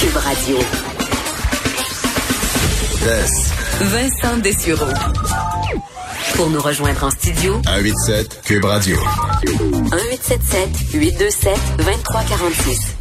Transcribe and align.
Cube 0.00 0.16
Radio. 0.16 0.58
Vincent 3.80 4.38
Dessureau. 4.44 4.86
Pour 6.34 6.50
nous 6.50 6.60
rejoindre 6.60 7.02
en 7.02 7.10
studio, 7.10 7.54
187 7.64 8.42
Cube 8.44 8.64
Radio. 8.64 8.96
1877 9.42 10.92
827 10.94 11.52
2346. 11.78 12.96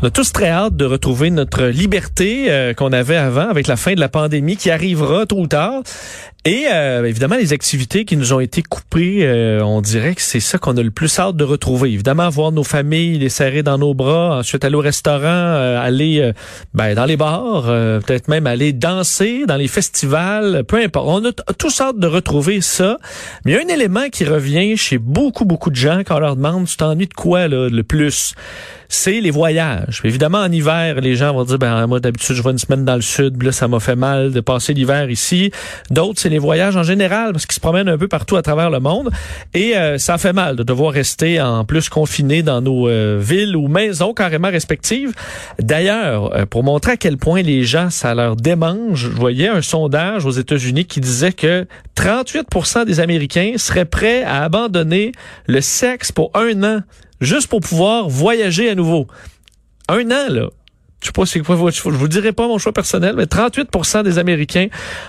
On 0.00 0.06
a 0.06 0.10
tous 0.10 0.30
très 0.30 0.48
hâte 0.48 0.76
de 0.76 0.84
retrouver 0.84 1.30
notre 1.30 1.64
liberté 1.64 2.52
euh, 2.52 2.72
qu'on 2.72 2.92
avait 2.92 3.16
avant 3.16 3.48
avec 3.48 3.66
la 3.66 3.76
fin 3.76 3.94
de 3.94 4.00
la 4.00 4.08
pandémie 4.08 4.56
qui 4.56 4.70
arrivera 4.70 5.26
tôt 5.26 5.38
ou 5.38 5.46
tard. 5.48 5.82
Et 6.44 6.66
euh, 6.70 7.04
évidemment, 7.04 7.36
les 7.36 7.52
activités 7.52 8.04
qui 8.04 8.16
nous 8.16 8.32
ont 8.32 8.40
été 8.40 8.62
coupées, 8.62 9.26
euh, 9.26 9.60
on 9.62 9.80
dirait 9.80 10.14
que 10.14 10.22
c'est 10.22 10.40
ça 10.40 10.56
qu'on 10.56 10.76
a 10.76 10.82
le 10.82 10.90
plus 10.90 11.18
hâte 11.18 11.36
de 11.36 11.44
retrouver. 11.44 11.90
Évidemment, 11.90 12.28
voir 12.30 12.52
nos 12.52 12.64
familles, 12.64 13.18
les 13.18 13.28
serrer 13.28 13.62
dans 13.62 13.76
nos 13.76 13.92
bras, 13.92 14.38
ensuite 14.38 14.64
aller 14.64 14.76
au 14.76 14.80
restaurant, 14.80 15.76
aller 15.76 16.32
ben, 16.74 16.94
dans 16.94 17.04
les 17.04 17.16
bars, 17.16 17.64
peut-être 17.64 18.28
même 18.28 18.46
aller 18.46 18.72
danser 18.72 19.44
dans 19.46 19.56
les 19.56 19.68
festivals, 19.68 20.64
peu 20.66 20.80
importe. 20.82 21.06
On 21.08 21.24
a 21.28 21.32
tous 21.32 21.80
hâte 21.80 21.98
de 21.98 22.06
retrouver 22.06 22.60
ça. 22.60 22.98
Mais 23.44 23.52
il 23.52 23.54
y 23.56 23.58
a 23.58 23.64
un 23.64 23.74
élément 23.74 24.08
qui 24.08 24.24
revient 24.24 24.76
chez 24.76 24.98
beaucoup, 24.98 25.44
beaucoup 25.44 25.70
de 25.70 25.76
gens 25.76 26.02
quand 26.06 26.16
on 26.16 26.20
leur 26.20 26.36
demande, 26.36 26.66
tu 26.66 26.76
t'ennuies 26.76 27.08
de 27.08 27.14
quoi 27.14 27.48
là, 27.48 27.68
le 27.68 27.82
plus? 27.82 28.34
C'est 28.88 29.20
les 29.20 29.30
voyages. 29.30 30.00
Évidemment, 30.04 30.38
en 30.38 30.50
hiver, 30.50 31.00
les 31.00 31.14
gens 31.14 31.34
vont 31.34 31.44
dire, 31.44 31.58
ben 31.58 31.86
moi 31.86 32.00
d'habitude, 32.00 32.34
je 32.34 32.42
vais 32.42 32.50
une 32.50 32.58
semaine 32.58 32.84
dans 32.84 32.96
le 32.96 33.02
sud, 33.02 33.42
là, 33.42 33.52
ça 33.52 33.68
m'a 33.68 33.80
fait 33.80 33.96
mal 33.96 34.32
de 34.32 34.40
passer 34.40 34.72
l'hiver 34.72 35.10
ici. 35.10 35.50
D'autres, 35.90 36.20
c'est 36.20 36.28
les 36.28 36.38
voyages 36.38 36.76
en 36.76 36.82
général, 36.82 37.32
parce 37.32 37.46
qu'ils 37.46 37.54
se 37.54 37.60
promènent 37.60 37.88
un 37.88 37.98
peu 37.98 38.08
partout 38.08 38.36
à 38.36 38.42
travers 38.42 38.70
le 38.70 38.80
monde. 38.80 39.10
Et 39.54 39.76
euh, 39.76 39.98
ça 39.98 40.18
fait 40.18 40.32
mal 40.32 40.56
de 40.56 40.62
devoir 40.62 40.92
rester 40.92 41.40
en 41.40 41.64
plus 41.64 41.88
confiné 41.88 42.42
dans 42.42 42.60
nos 42.60 42.88
euh, 42.88 43.18
villes 43.20 43.56
ou 43.56 43.68
maisons 43.68 44.14
carrément 44.14 44.48
respectives. 44.48 45.12
D'ailleurs, 45.58 46.34
euh, 46.34 46.46
pour 46.46 46.64
montrer 46.64 46.92
à 46.92 46.96
quel 46.96 47.18
point 47.18 47.42
les 47.42 47.64
gens, 47.64 47.90
ça 47.90 48.14
leur 48.14 48.36
démange, 48.36 48.98
je 48.98 49.08
voyais 49.08 49.48
un 49.48 49.62
sondage 49.62 50.24
aux 50.24 50.30
États-Unis 50.30 50.86
qui 50.86 51.00
disait 51.00 51.32
que 51.32 51.66
38% 51.96 52.86
des 52.86 53.00
Américains 53.00 53.54
seraient 53.56 53.84
prêts 53.84 54.22
à 54.22 54.44
abandonner 54.44 55.12
le 55.46 55.60
sexe 55.60 56.12
pour 56.12 56.30
un 56.34 56.62
an 56.62 56.80
juste 57.20 57.48
pour 57.48 57.60
pouvoir 57.60 58.08
voyager 58.08 58.70
à 58.70 58.74
nouveau. 58.74 59.06
Un 59.88 60.10
an, 60.10 60.28
là. 60.28 60.48
Je 61.00 61.06
sais 61.06 61.12
pas 61.12 61.26
c'est 61.26 61.40
quoi 61.40 61.56
je 61.70 61.80
vous 61.82 62.08
dirai 62.08 62.32
pas 62.32 62.48
mon 62.48 62.58
choix 62.58 62.72
personnel, 62.72 63.14
mais 63.16 63.24
38% 63.24 64.02
des 64.02 64.18
Américains 64.18 64.66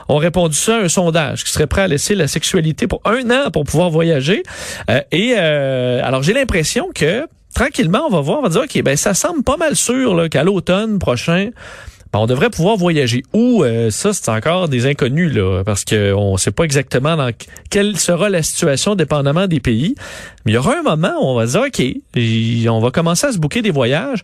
ont 0.08 0.18
répondu 0.18 0.56
ça 0.56 0.76
à 0.76 0.80
un 0.82 0.88
sondage 0.88 1.44
qui 1.44 1.52
serait 1.52 1.66
prêt 1.66 1.82
à 1.82 1.88
laisser 1.88 2.14
la 2.14 2.28
sexualité 2.28 2.86
pour 2.86 3.02
un 3.06 3.32
an 3.32 3.50
pour 3.50 3.64
pouvoir 3.64 3.90
voyager. 3.90 4.44
Euh, 4.92 5.02
et 5.12 5.34
euh, 5.36 6.00
alors 6.04 6.22
j'ai 6.22 6.34
l'impression 6.34 6.90
que 6.94 7.28
tranquillement 7.56 8.04
on 8.08 8.12
va 8.12 8.22
voir, 8.22 8.40
on 8.40 8.44
va 8.44 8.50
dire 8.50 8.62
ok 8.62 8.84
ben 8.84 8.96
ça 8.96 9.16
semble 9.16 9.44
pas 9.44 9.58
mal 9.58 9.76
sûr 9.76 10.30
qu'à 10.30 10.44
l'automne 10.44 11.00
prochain 11.00 11.50
ben, 12.12 12.20
on 12.20 12.26
devrait 12.26 12.50
pouvoir 12.50 12.76
voyager. 12.76 13.24
Où 13.34 13.64
euh, 13.64 13.92
ça, 13.92 14.14
c'est 14.14 14.30
encore 14.30 14.68
des 14.68 14.86
inconnus 14.88 15.34
là, 15.34 15.64
parce 15.64 15.86
qu'on 15.86 16.34
ne 16.34 16.38
sait 16.38 16.52
pas 16.52 16.64
exactement 16.64 17.30
quelle 17.70 17.98
sera 17.98 18.30
la 18.30 18.42
situation 18.42 18.96
dépendamment 18.96 19.48
des 19.48 19.60
pays. 19.60 19.96
Mais 20.46 20.52
il 20.54 20.56
y 20.56 20.58
aura 20.58 20.80
un 20.80 20.84
moment 20.84 21.14
où 21.22 21.26
on 21.26 21.36
va 21.36 21.46
dire 21.46 21.62
ok, 21.62 22.70
on 22.70 22.80
va 22.80 22.92
commencer 22.92 23.28
à 23.28 23.32
se 23.32 23.38
bouquer 23.38 23.62
des 23.62 23.72
voyages. 23.72 24.24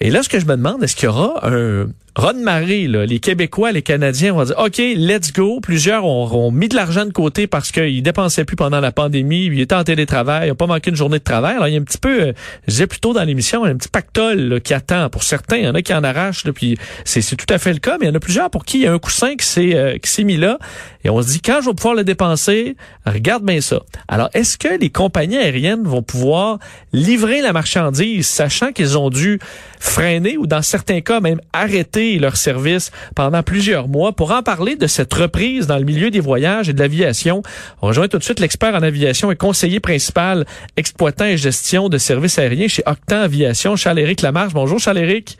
Et 0.00 0.10
là, 0.10 0.22
ce 0.22 0.28
que 0.28 0.38
je 0.38 0.46
me 0.46 0.56
demande, 0.56 0.82
est-ce 0.82 0.94
qu'il 0.94 1.06
y 1.06 1.08
aura 1.08 1.40
un, 1.42 1.86
Ron 2.18 2.34
Marie, 2.42 2.88
les 2.88 3.20
Québécois, 3.20 3.70
les 3.70 3.82
Canadiens 3.82 4.32
vont 4.32 4.42
dire 4.42 4.58
OK, 4.58 4.78
let's 4.78 5.32
go. 5.32 5.60
Plusieurs 5.60 6.04
ont, 6.04 6.50
mis 6.50 6.66
de 6.66 6.74
l'argent 6.74 7.04
de 7.04 7.12
côté 7.12 7.46
parce 7.46 7.70
qu'ils 7.70 8.02
dépensaient 8.02 8.44
plus 8.44 8.56
pendant 8.56 8.80
la 8.80 8.90
pandémie, 8.90 9.44
ils 9.44 9.60
étaient 9.60 9.76
en 9.76 9.84
télétravail, 9.84 10.46
ils 10.46 10.48
n'ont 10.48 10.56
pas 10.56 10.66
manqué 10.66 10.90
une 10.90 10.96
journée 10.96 11.20
de 11.20 11.22
travail. 11.22 11.54
Alors, 11.54 11.68
il 11.68 11.74
y 11.74 11.76
a 11.76 11.80
un 11.80 11.84
petit 11.84 11.98
peu, 11.98 12.22
euh, 12.22 12.32
je 12.66 12.72
disais 12.72 12.88
plus 12.88 12.98
tôt 12.98 13.12
dans 13.12 13.22
l'émission, 13.22 13.62
un 13.62 13.76
petit 13.76 13.88
pactole 13.88 14.60
qui 14.64 14.74
attend. 14.74 15.08
Pour 15.10 15.22
certains, 15.22 15.58
il 15.58 15.64
y 15.64 15.68
en 15.68 15.76
a 15.76 15.82
qui 15.82 15.94
en 15.94 16.02
arrachent, 16.02 16.42
puis 16.50 16.76
c'est 17.04 17.22
tout 17.36 17.54
à 17.54 17.58
fait 17.58 17.72
le 17.72 17.78
cas, 17.78 17.98
mais 18.00 18.06
il 18.06 18.08
y 18.08 18.10
en 18.10 18.16
a 18.16 18.20
plusieurs 18.20 18.50
pour 18.50 18.64
qui 18.64 18.78
il 18.78 18.82
y 18.82 18.86
a 18.88 18.92
un 18.92 18.98
coussin 18.98 19.36
qui 19.36 19.46
s'est 19.46 19.76
euh, 19.76 20.24
mis 20.24 20.38
là. 20.38 20.58
Et 21.04 21.10
on 21.10 21.22
se 21.22 21.28
dit, 21.28 21.40
quand 21.40 21.60
je 21.62 21.68
vais 21.68 21.74
pouvoir 21.74 21.94
le 21.94 22.02
dépenser, 22.02 22.76
regarde 23.06 23.44
bien 23.44 23.60
ça. 23.60 23.82
Alors, 24.08 24.28
est-ce 24.34 24.58
que 24.58 24.76
les 24.80 24.90
compagnies 24.90 25.36
aériennes 25.36 25.84
vont 25.84 26.02
pouvoir 26.02 26.58
livrer 26.92 27.42
la 27.42 27.52
marchandise, 27.52 28.26
sachant 28.26 28.72
qu'ils 28.72 28.98
ont 28.98 29.08
dû 29.08 29.38
freiner 29.78 30.36
ou 30.36 30.48
dans 30.48 30.62
certains 30.62 31.00
cas 31.00 31.20
même 31.20 31.40
arrêter 31.52 32.07
leur 32.16 32.36
service 32.36 32.90
pendant 33.14 33.42
plusieurs 33.42 33.88
mois. 33.88 34.12
Pour 34.12 34.32
en 34.32 34.42
parler 34.42 34.76
de 34.76 34.86
cette 34.86 35.12
reprise 35.12 35.66
dans 35.66 35.78
le 35.78 35.84
milieu 35.84 36.10
des 36.10 36.20
voyages 36.20 36.68
et 36.68 36.72
de 36.72 36.78
l'aviation, 36.78 37.42
on 37.82 37.92
tout 37.92 38.18
de 38.18 38.22
suite 38.22 38.40
l'expert 38.40 38.74
en 38.74 38.82
aviation 38.82 39.30
et 39.30 39.36
conseiller 39.36 39.80
principal 39.80 40.46
exploitant 40.76 41.26
et 41.26 41.36
gestion 41.36 41.88
de 41.88 41.98
services 41.98 42.38
aériens 42.38 42.68
chez 42.68 42.82
Octan 42.86 43.20
Aviation, 43.20 43.76
Charles-Éric 43.76 44.22
Lamarche. 44.22 44.54
Bonjour 44.54 44.78
Charles-Éric. 44.78 45.36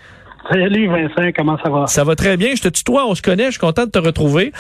Salut 0.51 0.89
Vincent, 0.89 1.31
comment 1.37 1.59
ça 1.63 1.69
va? 1.69 1.87
Ça 1.87 2.05
va 2.05 2.15
très 2.15 2.37
bien. 2.37 2.55
Je 2.55 2.63
te 2.63 2.69
tutoie, 2.69 3.07
on 3.07 3.15
se 3.15 3.23
connaît, 3.23 3.47
je 3.47 3.53
suis 3.53 3.61
content 3.61 3.85
de 3.85 3.91
te 3.91 3.99
retrouver. 3.99 4.53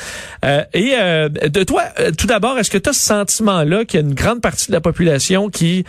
Euh, 0.44 0.62
et 0.74 0.92
euh, 0.98 1.28
de 1.28 1.62
toi, 1.64 1.84
euh, 2.00 2.10
tout 2.10 2.26
d'abord, 2.26 2.58
est-ce 2.58 2.70
que 2.70 2.78
tu 2.78 2.90
as 2.90 2.92
ce 2.92 3.00
sentiment-là 3.00 3.84
qu'il 3.84 4.00
y 4.00 4.02
a 4.02 4.06
une 4.06 4.14
grande 4.14 4.40
partie 4.40 4.68
de 4.68 4.72
la 4.72 4.80
population 4.80 5.48
qui, 5.48 5.84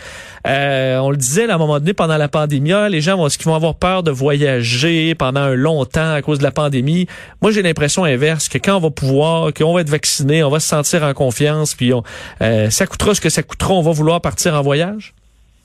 on 0.46 1.10
le 1.10 1.18
disait 1.18 1.50
à 1.50 1.56
un 1.56 1.58
moment 1.58 1.80
donné 1.80 1.94
pendant 1.94 2.18
la 2.18 2.28
pandémie, 2.28 2.72
ah, 2.72 2.88
les 2.88 3.02
gens 3.02 3.18
vont, 3.18 3.28
vont 3.44 3.56
avoir 3.56 3.76
peur 3.76 4.04
de 4.04 4.12
voyager 4.12 5.16
pendant 5.16 5.42
un 5.42 5.56
long 5.56 5.84
temps 5.86 6.14
à 6.14 6.22
cause 6.22 6.40
de 6.40 6.44
la 6.44 6.52
pandémie? 6.52 7.08
Moi, 7.42 7.52
j'ai 7.52 7.62
l'impression 7.62 8.04
inverse, 8.04 8.48
que 8.48 8.58
quand 8.58 8.78
on 8.78 8.82
va 8.82 8.92
pouvoir, 8.92 9.54
qu'on 9.54 9.74
va 9.74 9.82
être 9.82 9.90
vacciné, 9.90 10.44
on 10.44 10.50
va 10.50 10.60
se 10.60 10.68
sentir 10.68 11.04
en 11.04 11.14
confiance, 11.14 11.76
puis 11.76 11.94
on, 11.94 12.04
ça 12.40 12.88
coûtera 12.88 13.16
ce 13.16 13.22
que 13.22 13.30
ça 13.30 13.44
coûtera, 13.44 13.74
on 13.74 13.82
va 13.82 13.92
vouloir 13.92 14.22
partir 14.22 14.54
en 14.54 14.62
voyage? 14.62 15.14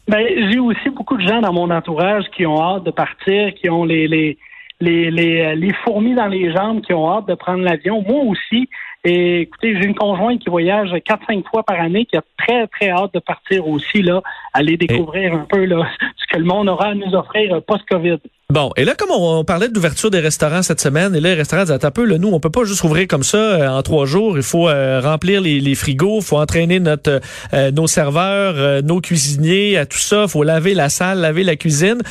Ben, 0.06 0.26
j'ai 0.50 0.58
aussi 0.58 0.90
beaucoup 0.90 1.16
de 1.16 1.26
gens 1.26 1.40
dans 1.40 1.52
mon 1.52 1.70
entourage 1.70 2.24
qui 2.36 2.44
ont 2.46 2.60
hâte 2.60 2.84
de 2.84 2.90
partir, 2.90 3.54
qui 3.54 3.70
ont 3.70 3.84
les, 3.84 4.06
les, 4.06 4.38
les, 4.80 5.10
les, 5.10 5.56
les 5.56 5.72
fourmis 5.84 6.14
dans 6.14 6.26
les 6.26 6.52
jambes, 6.52 6.82
qui 6.82 6.92
ont 6.92 7.10
hâte 7.10 7.26
de 7.26 7.34
prendre 7.34 7.62
l'avion. 7.62 8.02
Moi 8.06 8.22
aussi, 8.24 8.68
et 9.04 9.42
écoutez, 9.42 9.76
j'ai 9.76 9.86
une 9.86 9.94
conjointe 9.94 10.40
qui 10.40 10.48
voyage 10.48 10.90
quatre, 11.04 11.26
cinq 11.26 11.46
fois 11.48 11.62
par 11.62 11.78
année, 11.78 12.06
qui 12.06 12.16
a 12.16 12.22
très, 12.38 12.66
très 12.68 12.88
hâte 12.88 13.12
de 13.12 13.18
partir 13.18 13.68
aussi, 13.68 14.00
là, 14.00 14.22
aller 14.54 14.78
découvrir 14.78 15.34
un 15.34 15.46
peu 15.46 15.64
là, 15.66 15.86
ce 16.16 16.26
que 16.26 16.38
le 16.38 16.44
monde 16.44 16.70
aura 16.70 16.88
à 16.88 16.94
nous 16.94 17.14
offrir 17.14 17.62
post-COVID. 17.62 18.18
Bon, 18.52 18.70
et 18.76 18.84
là, 18.84 18.94
comme 18.94 19.10
on, 19.10 19.42
parlait 19.42 19.70
d'ouverture 19.70 20.10
des 20.10 20.20
restaurants 20.20 20.62
cette 20.62 20.80
semaine, 20.80 21.16
et 21.16 21.20
là, 21.20 21.30
les 21.30 21.34
restaurants 21.34 21.62
disaient 21.62 21.84
un 21.84 21.90
peu, 21.90 22.06
nous, 22.18 22.28
on 22.28 22.40
peut 22.40 22.50
pas 22.50 22.64
juste 22.64 22.84
ouvrir 22.84 23.08
comme 23.08 23.22
ça 23.22 23.38
euh, 23.38 23.68
en 23.68 23.82
trois 23.82 24.04
jours. 24.04 24.36
Il 24.36 24.42
faut 24.42 24.68
euh, 24.68 25.00
remplir 25.00 25.40
les, 25.40 25.60
les, 25.60 25.74
frigos, 25.74 26.18
il 26.18 26.24
faut 26.24 26.36
entraîner 26.36 26.78
notre 26.78 27.20
euh, 27.54 27.70
nos 27.70 27.86
serveurs, 27.86 28.82
nos 28.82 29.00
cuisiniers, 29.00 29.78
à 29.78 29.86
tout 29.86 29.98
ça. 29.98 30.24
Il 30.24 30.28
faut 30.28 30.42
laver 30.42 30.74
la 30.74 30.90
salle, 30.90 31.20
laver 31.20 31.42
la 31.42 31.56
cuisine. 31.56 32.02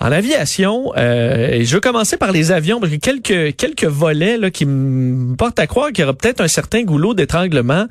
En 0.00 0.12
aviation, 0.12 0.92
euh, 0.96 1.60
je 1.64 1.74
veux 1.74 1.80
commencer 1.80 2.16
par 2.16 2.30
les 2.30 2.52
avions, 2.52 2.78
parce 2.78 2.92
que 2.92 2.98
quelques, 2.98 3.56
quelques 3.56 3.84
volets 3.84 4.36
là, 4.36 4.50
qui 4.50 4.64
me 4.64 5.34
portent 5.34 5.58
à 5.58 5.66
croire 5.66 5.88
qu'il 5.88 6.02
y 6.02 6.04
aura 6.04 6.14
peut-être 6.14 6.40
un 6.40 6.46
certain 6.46 6.82
goulot 6.82 7.14
d'étranglement. 7.14 7.86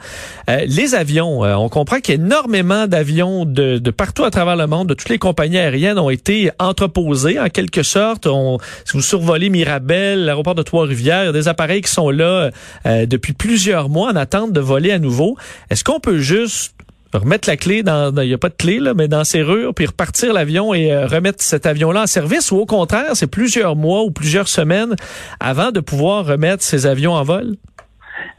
Euh, 0.50 0.66
les 0.68 0.96
avions, 0.96 1.44
euh, 1.44 1.56
on 1.56 1.68
comprend 1.68 2.00
qu'il 2.00 2.16
y 2.16 2.18
a 2.18 2.24
énormément 2.24 2.88
d'avions 2.88 3.44
de, 3.44 3.78
de, 3.78 3.92
partout 3.92 4.24
à 4.24 4.32
travers 4.32 4.56
le 4.56 4.68
monde, 4.68 4.88
de 4.88 4.94
toutes 4.94 5.10
les 5.10 5.18
compagnies 5.18 5.58
aériennes 5.58 6.00
ont 6.00 6.10
été 6.10 6.50
entreposés 6.60 7.40
en 7.40 7.50
quelque 7.50 7.84
sorte. 7.84 8.26
On, 8.26 8.58
si 8.86 8.94
vous 8.94 9.02
survolez 9.02 9.50
Mirabel, 9.50 10.24
l'aéroport 10.24 10.56
de 10.56 10.64
Trois-Rivières, 10.64 11.34
des 11.34 11.50
appareils 11.50 11.82
qui 11.82 11.92
sont 11.92 12.10
là 12.10 12.52
depuis 12.86 13.34
plusieurs 13.34 13.90
mois 13.90 14.12
en 14.12 14.16
attente 14.16 14.54
de 14.54 14.60
voler 14.62 14.92
à 14.92 15.00
nouveau. 15.00 15.36
Est-ce 15.70 15.84
qu'on 15.84 16.00
peut 16.00 16.20
juste 16.20 16.77
remettre 17.14 17.50
la 17.50 17.58
clé 17.58 17.84
dans, 17.84 18.14
il 18.22 18.28
n'y 18.28 18.34
a 18.34 18.38
pas 18.38 18.50
de 18.50 18.56
clé 18.56 18.80
là, 18.80 18.94
mais 18.94 19.08
dans 19.08 19.24
serrure, 19.24 19.74
puis 19.74 19.86
repartir 19.86 20.34
l'avion 20.34 20.74
et 20.74 20.92
euh, 20.92 21.08
remettre 21.08 21.42
cet 21.42 21.66
avion-là 21.66 22.04
en 22.04 22.08
service, 22.08 22.52
ou 22.52 22.58
au 22.58 22.66
contraire, 22.66 23.16
c'est 23.16 23.32
plusieurs 23.32 23.76
mois 23.76 24.04
ou 24.04 24.12
plusieurs 24.12 24.48
semaines 24.48 24.96
avant 25.40 25.72
de 25.72 25.80
pouvoir 25.80 26.26
remettre 26.26 26.64
ces 26.64 26.86
avions 26.86 27.14
en 27.14 27.24
vol? 27.24 27.56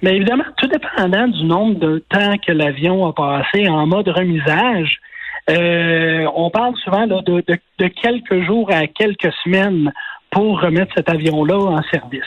Mais 0.03 0.17
évidemment, 0.17 0.45
tout 0.57 0.69
dépendant 0.69 1.29
du 1.29 1.45
nombre 1.45 1.79
de 1.79 2.05
temps 2.09 2.37
que 2.47 2.53
l'avion 2.53 3.07
a 3.07 3.13
passé 3.13 3.69
en 3.69 3.87
mode 3.87 4.09
remisage, 4.09 4.99
euh, 5.51 6.27
on 6.37 6.51
parle 6.51 6.75
souvent 6.85 7.07
de, 7.07 7.43
de, 7.79 7.89
quelques 7.89 8.45
jours 8.45 8.71
à 8.71 8.87
quelques 8.87 9.33
semaines 9.45 9.93
pour 10.31 10.61
remettre 10.61 10.93
cet 10.97 11.09
avion-là 11.09 11.57
en 11.57 11.83
service. 11.91 12.21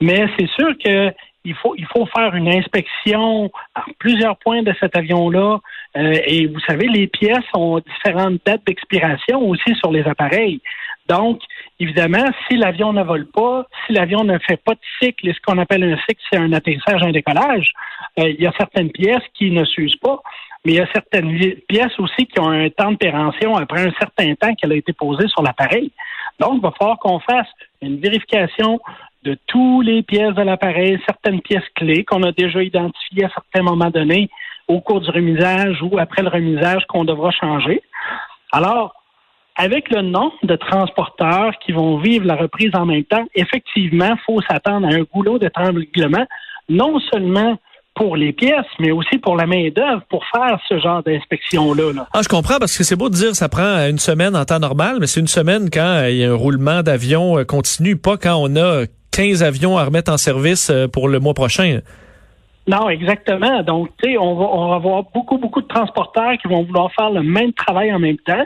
Mais 0.00 0.26
c'est 0.38 0.48
sûr 0.50 0.68
que 0.84 1.12
il 1.44 1.54
faut, 1.54 1.74
il 1.76 1.86
faut 1.86 2.06
faire 2.06 2.34
une 2.34 2.48
inspection 2.48 3.50
à 3.74 3.84
plusieurs 3.98 4.36
points 4.36 4.62
de 4.62 4.72
cet 4.78 4.96
avion-là. 4.96 5.60
Euh, 5.96 6.14
et 6.26 6.46
vous 6.46 6.60
savez, 6.60 6.88
les 6.88 7.06
pièces 7.06 7.44
ont 7.54 7.80
différentes 7.80 8.40
dates 8.44 8.64
d'expiration 8.66 9.40
aussi 9.48 9.74
sur 9.76 9.90
les 9.90 10.02
appareils. 10.04 10.60
Donc, 11.08 11.40
évidemment, 11.80 12.24
si 12.46 12.56
l'avion 12.56 12.92
ne 12.92 13.02
vole 13.02 13.26
pas, 13.26 13.66
si 13.86 13.92
l'avion 13.92 14.22
ne 14.24 14.38
fait 14.38 14.56
pas 14.56 14.74
de 14.74 14.80
cycle, 15.00 15.28
et 15.28 15.34
ce 15.34 15.40
qu'on 15.40 15.58
appelle 15.58 15.82
un 15.82 15.96
cycle, 16.08 16.22
c'est 16.30 16.38
un 16.38 16.52
atterrissage, 16.52 17.02
un 17.02 17.10
décollage, 17.10 17.72
euh, 18.18 18.28
il 18.28 18.40
y 18.40 18.46
a 18.46 18.52
certaines 18.56 18.90
pièces 18.90 19.24
qui 19.34 19.50
ne 19.50 19.64
s'usent 19.64 19.96
pas, 19.96 20.22
mais 20.64 20.72
il 20.72 20.78
y 20.78 20.80
a 20.80 20.88
certaines 20.92 21.36
pièces 21.68 21.98
aussi 21.98 22.26
qui 22.26 22.38
ont 22.38 22.50
un 22.50 22.70
temps 22.70 22.92
de 22.92 22.96
péremption 22.96 23.56
après 23.56 23.84
un 23.84 23.92
certain 23.98 24.34
temps 24.36 24.54
qu'elle 24.54 24.72
a 24.72 24.76
été 24.76 24.92
posée 24.92 25.26
sur 25.26 25.42
l'appareil. 25.42 25.90
Donc, 26.38 26.54
il 26.54 26.60
va 26.60 26.72
falloir 26.78 26.98
qu'on 26.98 27.18
fasse 27.18 27.48
une 27.80 27.98
vérification 27.98 28.80
de 29.24 29.36
toutes 29.46 29.86
les 29.86 30.02
pièces 30.02 30.34
de 30.34 30.42
l'appareil, 30.42 30.98
certaines 31.06 31.40
pièces 31.40 31.68
clés 31.76 32.04
qu'on 32.04 32.22
a 32.22 32.32
déjà 32.32 32.62
identifiées 32.62 33.24
à 33.24 33.30
certains 33.30 33.62
moments 33.62 33.90
donnés 33.90 34.28
au 34.68 34.80
cours 34.80 35.00
du 35.00 35.10
remisage 35.10 35.82
ou 35.82 35.98
après 35.98 36.22
le 36.22 36.28
remisage 36.28 36.84
qu'on 36.88 37.04
devra 37.04 37.30
changer. 37.30 37.82
Alors, 38.52 38.94
avec 39.56 39.90
le 39.90 40.02
nombre 40.02 40.34
de 40.42 40.56
transporteurs 40.56 41.52
qui 41.64 41.72
vont 41.72 41.98
vivre 41.98 42.26
la 42.26 42.36
reprise 42.36 42.70
en 42.74 42.86
même 42.86 43.04
temps, 43.04 43.24
effectivement, 43.34 44.10
il 44.10 44.20
faut 44.24 44.40
s'attendre 44.42 44.88
à 44.88 44.90
un 44.90 45.02
goulot 45.02 45.38
de 45.38 45.48
tremblement, 45.48 46.26
non 46.68 46.98
seulement 47.12 47.58
pour 47.94 48.16
les 48.16 48.32
pièces, 48.32 48.64
mais 48.78 48.90
aussi 48.90 49.18
pour 49.18 49.36
la 49.36 49.46
main-d'œuvre 49.46 50.02
pour 50.08 50.24
faire 50.34 50.58
ce 50.66 50.78
genre 50.78 51.02
d'inspection-là. 51.02 52.06
Ah, 52.14 52.20
je 52.22 52.28
comprends 52.28 52.58
parce 52.58 52.76
que 52.76 52.84
c'est 52.84 52.96
beau 52.96 53.10
de 53.10 53.14
dire 53.14 53.34
ça 53.34 53.50
prend 53.50 53.86
une 53.86 53.98
semaine 53.98 54.34
en 54.34 54.44
temps 54.46 54.58
normal, 54.58 54.96
mais 54.98 55.06
c'est 55.06 55.20
une 55.20 55.26
semaine 55.26 55.68
quand 55.70 55.80
euh, 55.80 56.10
il 56.10 56.16
y 56.16 56.24
a 56.24 56.32
un 56.32 56.34
roulement 56.34 56.82
d'avion 56.82 57.38
euh, 57.38 57.44
continu, 57.44 57.96
pas 57.96 58.16
quand 58.16 58.36
on 58.36 58.56
a 58.56 58.86
15 59.12 59.42
avions 59.42 59.78
à 59.78 59.84
remettre 59.84 60.12
en 60.12 60.16
service 60.16 60.70
euh, 60.70 60.88
pour 60.88 61.08
le 61.08 61.20
mois 61.20 61.34
prochain. 61.34 61.80
Non, 62.66 62.88
exactement. 62.88 63.62
Donc, 63.62 63.90
tu 64.02 64.10
sais, 64.10 64.18
on 64.18 64.34
va, 64.36 64.44
on 64.44 64.72
avoir 64.72 65.02
beaucoup, 65.12 65.36
beaucoup 65.36 65.62
de 65.62 65.66
transporteurs 65.66 66.34
qui 66.40 66.48
vont 66.48 66.62
vouloir 66.62 66.92
faire 66.92 67.10
le 67.10 67.22
même 67.22 67.52
travail 67.52 67.92
en 67.92 67.98
même 67.98 68.18
temps. 68.18 68.44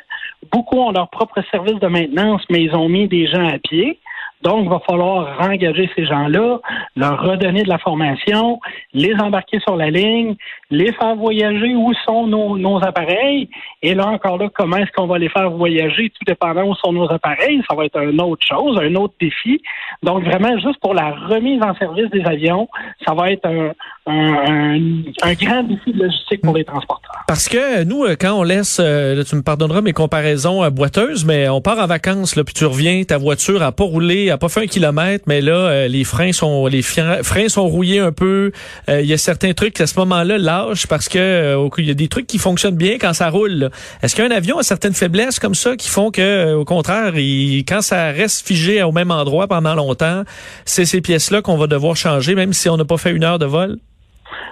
Beaucoup 0.50 0.78
ont 0.78 0.90
leur 0.90 1.10
propre 1.10 1.42
service 1.50 1.78
de 1.80 1.86
maintenance, 1.86 2.42
mais 2.48 2.62
ils 2.62 2.74
ont 2.74 2.88
mis 2.88 3.08
des 3.08 3.26
gens 3.26 3.46
à 3.46 3.58
pied. 3.58 3.98
Donc, 4.42 4.64
il 4.64 4.70
va 4.70 4.80
falloir 4.86 5.40
engager 5.40 5.90
ces 5.96 6.06
gens-là, 6.06 6.60
leur 6.94 7.22
redonner 7.22 7.62
de 7.62 7.68
la 7.68 7.78
formation, 7.78 8.60
les 8.92 9.14
embarquer 9.14 9.60
sur 9.60 9.76
la 9.76 9.90
ligne, 9.90 10.36
les 10.70 10.92
faire 10.92 11.14
voyager 11.14 11.74
où 11.74 11.92
sont 12.04 12.26
nos, 12.26 12.58
nos 12.58 12.82
appareils. 12.82 13.48
Et 13.82 13.94
là, 13.94 14.08
encore 14.08 14.38
là, 14.38 14.48
comment 14.54 14.76
est-ce 14.78 14.90
qu'on 14.96 15.06
va 15.06 15.18
les 15.18 15.28
faire 15.28 15.50
voyager, 15.50 16.10
tout 16.10 16.24
dépendant 16.26 16.64
où 16.64 16.74
sont 16.74 16.92
nos 16.92 17.10
appareils? 17.10 17.62
Ça 17.68 17.76
va 17.76 17.84
être 17.84 18.00
une 18.00 18.20
autre 18.20 18.44
chose, 18.46 18.78
un 18.80 18.94
autre 18.96 19.14
défi. 19.20 19.60
Donc, 20.02 20.24
vraiment, 20.24 20.58
juste 20.58 20.80
pour 20.80 20.94
la 20.94 21.10
remise 21.10 21.62
en 21.62 21.74
service 21.76 22.10
des 22.10 22.24
avions, 22.24 22.68
ça 23.06 23.14
va 23.14 23.30
être 23.30 23.46
un, 23.46 23.72
un, 24.06 25.02
un, 25.22 25.34
grand 25.34 25.62
défi 25.64 25.92
de 25.92 26.04
logistique 26.04 26.40
pour 26.42 26.56
les 26.56 26.64
transporteurs. 26.64 27.24
Parce 27.28 27.48
que 27.48 27.84
nous, 27.84 28.04
euh, 28.04 28.16
quand 28.18 28.32
on 28.32 28.42
laisse, 28.42 28.78
euh, 28.80 29.22
tu 29.24 29.36
me 29.36 29.42
pardonneras 29.42 29.80
mes 29.80 29.92
comparaisons 29.92 30.64
euh, 30.64 30.70
boiteuses, 30.70 31.24
mais 31.24 31.48
on 31.48 31.60
part 31.60 31.78
en 31.78 31.86
vacances, 31.86 32.36
là, 32.36 32.44
puis 32.44 32.54
tu 32.54 32.64
reviens, 32.64 33.02
ta 33.04 33.18
voiture 33.18 33.62
a 33.62 33.72
pas 33.72 33.84
roulé, 33.84 34.30
a 34.30 34.38
pas 34.38 34.48
fait 34.48 34.62
un 34.62 34.66
kilomètre, 34.66 35.24
mais 35.26 35.40
là, 35.40 35.88
les 35.88 36.04
freins 36.04 36.32
sont 36.32 36.66
les 36.66 36.82
freins 36.82 37.48
sont 37.48 37.66
rouillés 37.66 38.00
un 38.00 38.12
peu. 38.12 38.52
Il 38.88 39.04
y 39.04 39.12
a 39.12 39.18
certains 39.18 39.52
trucs 39.52 39.80
à 39.80 39.86
ce 39.86 39.98
moment-là 40.00 40.38
parce 40.88 41.08
que 41.08 41.56
il 41.78 41.86
y 41.86 41.90
a 41.90 41.94
des 41.94 42.08
trucs 42.08 42.26
qui 42.26 42.38
fonctionnent 42.38 42.76
bien 42.76 42.98
quand 42.98 43.12
ça 43.12 43.30
roule. 43.30 43.70
Est-ce 44.02 44.16
qu'un 44.16 44.30
avion 44.30 44.58
a 44.58 44.62
certaines 44.62 44.94
faiblesses 44.94 45.38
comme 45.38 45.54
ça 45.54 45.76
qui 45.76 45.88
font 45.88 46.10
que, 46.10 46.54
au 46.54 46.64
contraire, 46.64 47.12
quand 47.14 47.82
ça 47.82 48.10
reste 48.10 48.46
figé 48.46 48.82
au 48.82 48.92
même 48.92 49.10
endroit 49.10 49.46
pendant 49.46 49.74
longtemps, 49.74 50.22
c'est 50.64 50.84
ces 50.84 51.00
pièces-là 51.00 51.42
qu'on 51.42 51.56
va 51.56 51.66
devoir 51.66 51.96
changer, 51.96 52.34
même 52.34 52.52
si 52.52 52.68
on 52.68 52.76
n'a 52.76 52.84
pas 52.84 52.96
fait 52.96 53.12
une 53.12 53.24
heure 53.24 53.38
de 53.38 53.46
vol? 53.46 53.78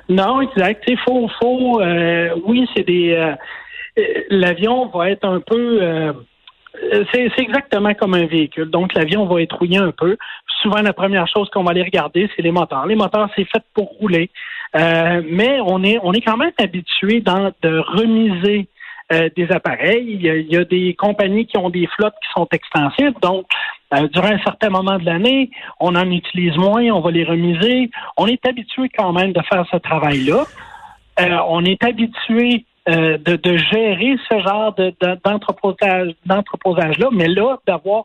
Non, 0.08 0.40
exact. 0.40 0.84
Il 0.86 0.98
faut, 0.98 1.28
faut 1.40 1.80
euh, 1.80 2.30
oui, 2.44 2.68
c'est 2.74 2.86
des. 2.86 3.12
Euh, 3.12 3.34
euh, 3.98 4.02
l'avion 4.30 4.86
va 4.88 5.10
être 5.10 5.24
un 5.24 5.40
peu. 5.40 6.14
c'est 7.12 7.30
exactement 7.38 7.94
comme 7.94 8.14
un 8.14 8.26
véhicule. 8.26 8.70
Donc, 8.70 8.94
l'avion 8.94 9.26
va 9.26 9.40
être 9.40 9.56
rouillé 9.56 9.78
un 9.78 9.92
peu. 9.92 10.16
Souvent, 10.62 10.82
la 10.82 10.92
première 10.92 11.26
chose 11.28 11.48
qu'on 11.50 11.62
va 11.62 11.70
aller 11.70 11.82
regarder, 11.82 12.28
c'est 12.34 12.42
les 12.42 12.50
moteurs. 12.50 12.86
Les 12.86 12.96
moteurs, 12.96 13.28
c'est 13.36 13.44
fait 13.44 13.62
pour 13.74 13.88
rouler. 14.00 14.30
Mais 14.74 15.58
on 15.64 15.82
est, 15.84 15.98
on 16.02 16.12
est 16.12 16.20
quand 16.20 16.36
même 16.36 16.52
habitué 16.58 17.20
de 17.20 17.78
remiser 17.78 18.68
des 19.10 19.52
appareils. 19.52 20.04
Il 20.08 20.22
y, 20.22 20.30
a, 20.30 20.36
il 20.36 20.50
y, 20.50 20.56
a, 20.56 20.64
des 20.64 20.94
compagnies 20.94 21.46
qui 21.46 21.58
ont 21.58 21.70
des 21.70 21.86
flottes 21.86 22.14
qui 22.22 22.32
sont 22.32 22.48
extensives. 22.50 23.14
Donc, 23.22 23.46
euh, 23.94 24.08
durant 24.08 24.28
un 24.28 24.38
certain 24.38 24.70
moment 24.70 24.98
de 24.98 25.04
l'année, 25.04 25.50
on 25.78 25.94
en 25.94 26.10
utilise 26.10 26.56
moins, 26.56 26.84
on 26.90 27.00
va 27.00 27.10
les 27.10 27.24
remiser. 27.24 27.90
On 28.16 28.26
est 28.26 28.44
habitué 28.46 28.88
quand 28.96 29.12
même 29.12 29.32
de 29.32 29.40
faire 29.42 29.64
ce 29.70 29.76
travail-là. 29.76 30.44
Euh, 31.20 31.38
on 31.48 31.64
est 31.64 31.82
habitué 31.84 32.64
euh, 32.88 33.18
de, 33.18 33.56
gérer 33.56 34.16
ce 34.28 34.40
genre 34.40 34.74
d'entreposage-là, 36.26 37.08
mais 37.12 37.28
là, 37.28 37.58
d'avoir 37.66 38.04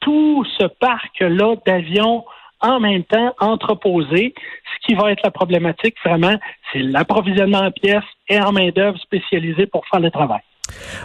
tout 0.00 0.44
ce 0.58 0.64
parc-là 0.64 1.56
d'avions 1.66 2.24
en 2.60 2.80
même 2.80 3.04
temps 3.04 3.34
entreposés, 3.40 4.34
ce 4.36 4.86
qui 4.86 4.94
va 4.94 5.12
être 5.12 5.22
la 5.22 5.30
problématique 5.30 5.96
vraiment, 6.04 6.34
c'est 6.72 6.80
l'approvisionnement 6.80 7.58
en 7.58 7.70
pièces 7.70 8.02
et 8.28 8.40
en 8.40 8.52
main-d'œuvre 8.52 8.98
spécialisée 8.98 9.66
pour 9.66 9.86
faire 9.86 10.00
le 10.00 10.10
travail. 10.10 10.40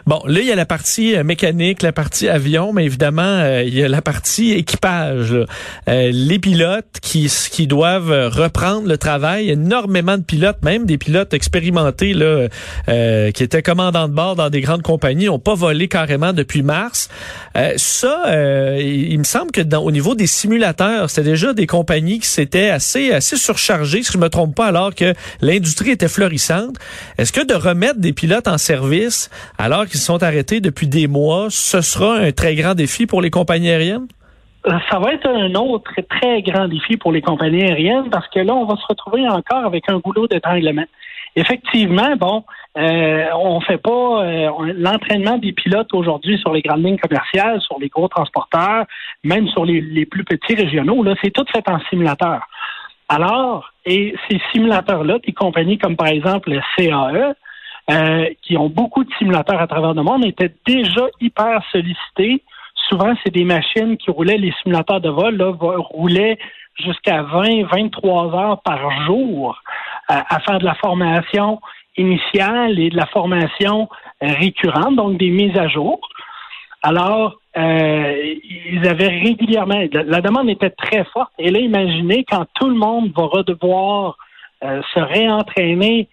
Bon, 0.05 0.21
là, 0.25 0.39
il 0.39 0.45
y 0.45 0.51
a 0.51 0.55
la 0.55 0.65
partie 0.65 1.15
euh, 1.15 1.23
mécanique, 1.23 1.81
la 1.81 1.91
partie 1.91 2.29
avion, 2.29 2.73
mais 2.73 2.85
évidemment, 2.85 3.21
euh, 3.21 3.63
il 3.63 3.73
y 3.73 3.83
a 3.83 3.87
la 3.87 4.01
partie 4.01 4.51
équipage. 4.51 5.33
Euh, 5.33 6.11
les 6.11 6.39
pilotes 6.39 6.99
qui, 7.01 7.31
qui 7.51 7.67
doivent 7.67 8.29
reprendre 8.29 8.87
le 8.87 8.97
travail. 8.97 9.49
Énormément 9.49 10.17
de 10.17 10.23
pilotes, 10.23 10.61
même 10.63 10.85
des 10.85 10.97
pilotes 10.97 11.33
expérimentés 11.33 12.13
là, 12.13 12.47
qui 13.31 13.43
étaient 13.43 13.61
commandants 13.61 14.07
de 14.07 14.13
bord 14.13 14.35
dans 14.35 14.49
des 14.49 14.61
grandes 14.61 14.81
compagnies, 14.81 15.25
n'ont 15.25 15.39
pas 15.39 15.55
volé 15.55 15.87
carrément 15.87 16.33
depuis 16.33 16.63
mars. 16.63 17.09
ça, 17.77 18.23
il, 18.79 19.17
me 19.17 19.23
semble 19.23 19.51
que 19.51 19.61
dans, 19.61 19.83
au 19.83 19.91
niveau 19.91 20.15
des 20.15 20.27
simulateurs, 20.27 21.09
c'était 21.09 21.29
déjà 21.29 21.53
des 21.53 21.67
compagnies 21.67 22.19
qui 22.19 22.27
s'étaient 22.27 22.69
assez, 22.69 23.11
assez 23.11 23.37
surchargées, 23.37 24.03
si 24.03 24.11
je 24.13 24.17
me 24.17 24.29
trompe 24.29 24.55
pas, 24.55 24.67
alors 24.67 24.95
que 24.95 25.13
l'industrie 25.41 25.91
était 25.91 26.07
florissante. 26.07 26.75
Est-ce 27.17 27.31
que 27.31 27.45
de 27.45 27.53
remettre 27.53 27.99
des 27.99 28.13
pilotes 28.13 28.47
en 28.47 28.57
service 28.57 29.29
alors 29.63 29.85
qu'ils 29.85 30.01
sont 30.01 30.21
arrêtés 30.21 30.59
depuis 30.59 30.87
des 30.87 31.07
mois, 31.07 31.47
ce 31.49 31.79
sera 31.79 32.17
un 32.17 32.33
très 32.33 32.53
grand 32.53 32.75
défi 32.75 33.07
pour 33.07 33.21
les 33.21 33.29
compagnies 33.29 33.69
aériennes? 33.69 34.07
Euh, 34.67 34.71
ça 34.91 34.99
va 34.99 35.13
être 35.13 35.25
un 35.25 35.55
autre 35.55 35.89
très 36.09 36.41
grand 36.41 36.67
défi 36.67 36.97
pour 36.97 37.13
les 37.13 37.21
compagnies 37.21 37.63
aériennes 37.63 38.09
parce 38.09 38.27
que 38.27 38.39
là, 38.39 38.53
on 38.53 38.65
va 38.65 38.75
se 38.75 38.85
retrouver 38.89 39.25
encore 39.29 39.63
avec 39.63 39.89
un 39.89 39.99
goulot 39.99 40.27
d'étranglement. 40.27 40.83
Effectivement, 41.37 42.13
bon, 42.17 42.43
euh, 42.77 43.25
on 43.35 43.61
fait 43.61 43.77
pas 43.77 44.25
euh, 44.25 44.49
l'entraînement 44.75 45.37
des 45.37 45.53
pilotes 45.53 45.93
aujourd'hui 45.93 46.37
sur 46.39 46.51
les 46.51 46.61
grandes 46.61 46.83
lignes 46.83 46.99
commerciales, 46.99 47.61
sur 47.61 47.79
les 47.79 47.87
gros 47.87 48.09
transporteurs, 48.09 48.83
même 49.23 49.47
sur 49.47 49.63
les, 49.63 50.05
plus 50.05 50.25
petits 50.25 50.55
régionaux. 50.55 51.03
Là, 51.03 51.15
c'est 51.23 51.31
tout 51.31 51.45
fait 51.53 51.63
en 51.69 51.79
simulateur. 51.89 52.41
Alors, 53.07 53.71
et 53.85 54.13
ces 54.29 54.41
simulateurs-là, 54.51 55.19
des 55.25 55.31
compagnies 55.31 55.77
comme 55.77 55.95
par 55.95 56.07
exemple 56.07 56.51
le 56.51 56.59
CAE, 56.75 57.33
euh, 57.91 58.25
qui 58.41 58.57
ont 58.57 58.69
beaucoup 58.69 59.03
de 59.03 59.09
simulateurs 59.17 59.61
à 59.61 59.67
travers 59.67 59.93
le 59.93 60.03
monde, 60.03 60.25
étaient 60.25 60.53
déjà 60.65 61.07
hyper 61.19 61.61
sollicités. 61.71 62.41
Souvent, 62.89 63.13
c'est 63.23 63.33
des 63.33 63.43
machines 63.43 63.97
qui 63.97 64.09
roulaient, 64.09 64.37
les 64.37 64.53
simulateurs 64.61 65.01
de 65.01 65.09
vol, 65.09 65.35
là, 65.35 65.51
roulaient 65.51 66.37
jusqu'à 66.79 67.23
20, 67.23 67.65
23 67.65 68.35
heures 68.35 68.61
par 68.61 69.05
jour 69.05 69.61
euh, 70.11 70.15
à 70.29 70.39
faire 70.41 70.59
de 70.59 70.65
la 70.65 70.75
formation 70.75 71.59
initiale 71.97 72.79
et 72.79 72.89
de 72.89 72.97
la 72.97 73.05
formation 73.07 73.89
euh, 74.23 74.27
récurrente, 74.39 74.95
donc 74.95 75.17
des 75.17 75.29
mises 75.29 75.57
à 75.57 75.67
jour. 75.67 75.99
Alors, 76.81 77.35
euh, 77.55 78.35
ils 78.43 78.87
avaient 78.87 79.07
régulièrement, 79.07 79.81
la, 79.91 80.21
demande 80.21 80.49
était 80.49 80.71
très 80.71 81.03
forte. 81.05 81.31
Et 81.37 81.51
là, 81.51 81.59
imaginez 81.59 82.25
quand 82.29 82.45
tout 82.55 82.67
le 82.67 82.75
monde 82.75 83.11
va 83.15 83.23
redevoir 83.23 84.17
se 84.61 84.99
réentraîner 84.99 86.07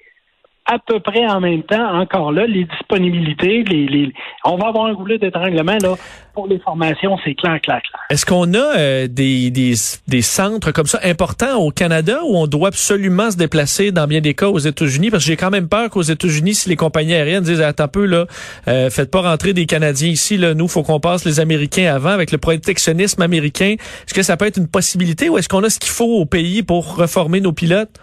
à 0.71 0.79
peu 0.79 1.01
près 1.01 1.27
en 1.27 1.41
même 1.41 1.65
temps, 1.65 1.99
encore 1.99 2.31
là, 2.31 2.47
les 2.47 2.65
disponibilités, 2.65 3.65
les, 3.65 3.87
les 3.87 4.13
on 4.45 4.57
va 4.57 4.69
avoir 4.69 4.87
un 4.87 4.95
goulet 4.95 5.19
d'étranglement 5.19 5.77
là 5.83 5.97
pour 6.33 6.47
les 6.47 6.61
formations, 6.61 7.19
c'est 7.25 7.35
clair, 7.35 7.61
clair, 7.61 7.83
clair. 7.83 8.03
Est-ce 8.09 8.25
qu'on 8.25 8.55
a 8.55 8.79
euh, 8.79 9.09
des, 9.09 9.51
des, 9.51 9.75
des, 10.07 10.23
centres 10.23 10.71
comme 10.71 10.87
ça 10.87 11.01
importants 11.03 11.57
au 11.59 11.73
Canada 11.73 12.21
où 12.25 12.37
on 12.37 12.47
doit 12.47 12.69
absolument 12.69 13.33
se 13.33 13.37
déplacer 13.37 13.91
dans 13.91 14.07
bien 14.07 14.21
des 14.21 14.35
cas 14.35 14.47
aux 14.47 14.61
États-Unis? 14.61 15.11
Parce 15.11 15.25
que 15.25 15.27
j'ai 15.27 15.37
quand 15.37 15.51
même 15.51 15.69
peur 15.69 15.91
qu'aux 15.91 16.03
États-Unis, 16.03 16.55
si 16.55 16.69
les 16.69 16.77
compagnies 16.77 17.15
aériennes 17.15 17.43
disent 17.43 17.61
attends 17.61 17.85
un 17.85 17.89
peu 17.89 18.07
là, 18.07 18.27
euh, 18.69 18.91
faites 18.91 19.11
pas 19.11 19.23
rentrer 19.23 19.55
des 19.55 19.67
Canadiens 19.67 20.09
ici, 20.09 20.37
là, 20.37 20.55
nous 20.55 20.69
faut 20.69 20.85
qu'on 20.85 21.01
passe 21.01 21.25
les 21.25 21.41
Américains 21.41 21.93
avant 21.93 22.11
avec 22.11 22.31
le 22.31 22.39
protectionnisme 22.39 23.21
américain. 23.23 23.75
Est-ce 24.07 24.15
que 24.15 24.23
ça 24.23 24.37
peut 24.37 24.47
être 24.47 24.59
une 24.59 24.69
possibilité 24.69 25.29
ou 25.29 25.37
est-ce 25.37 25.49
qu'on 25.49 25.65
a 25.65 25.71
ce 25.71 25.81
qu'il 25.81 25.91
faut 25.91 26.21
au 26.21 26.27
pays 26.27 26.63
pour 26.63 26.95
reformer 26.95 27.41
nos 27.41 27.53
pilotes? 27.53 27.99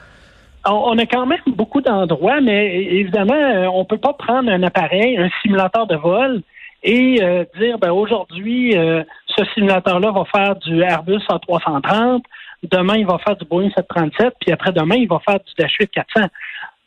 On 0.74 0.98
a 0.98 1.06
quand 1.06 1.26
même 1.26 1.40
beaucoup 1.48 1.82
d'endroits, 1.82 2.42
mais 2.42 2.84
évidemment, 2.84 3.34
euh, 3.34 3.68
on 3.68 3.86
peut 3.86 3.98
pas 3.98 4.14
prendre 4.14 4.52
un 4.52 4.64
appareil, 4.64 5.18
un 5.18 5.30
simulateur 5.42 5.88
de 5.88 5.96
vol, 5.96 6.42
et 6.84 7.22
euh, 7.22 7.46
dire 7.60 7.78
ben 7.80 7.92
aujourd'hui, 7.92 8.78
euh, 8.78 9.04
ce 9.28 9.46
simulateur-là 9.54 10.12
va 10.12 10.26
faire 10.26 10.56
du 10.58 10.82
Airbus 10.82 11.22
A330, 11.30 12.24
demain 12.64 12.98
il 12.98 13.06
va 13.06 13.18
faire 13.20 13.36
du 13.36 13.46
Boeing 13.46 13.70
737, 13.76 14.34
puis 14.42 14.52
après 14.52 14.72
demain 14.72 14.96
il 14.96 15.08
va 15.08 15.20
faire 15.20 15.40
du 15.40 15.54
Dash 15.58 15.76
8 15.80 15.92
400. 15.92 16.28